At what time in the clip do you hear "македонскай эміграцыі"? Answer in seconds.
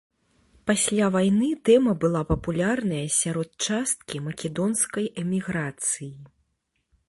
4.29-6.11